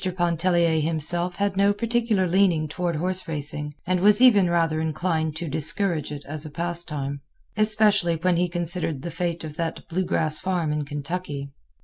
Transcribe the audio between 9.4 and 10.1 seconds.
of that blue